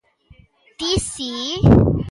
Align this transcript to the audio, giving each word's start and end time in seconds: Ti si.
Ti 0.77 0.89
si. 1.11 1.31